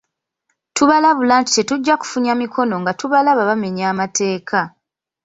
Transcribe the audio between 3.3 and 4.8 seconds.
bamenya amateeka.